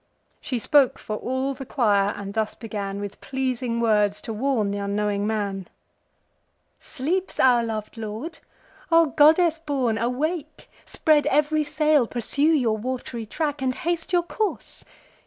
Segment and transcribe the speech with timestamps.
[0.41, 4.77] She spoke for all the choir, and thus began With pleasing words to warn th'
[4.77, 5.67] unknowing man:
[6.79, 8.39] "Sleeps our lov'd lord?
[8.91, 10.71] O goddess born, awake!
[10.87, 14.83] Spread ev'ry sail, pursue your wat'ry track, And haste your course.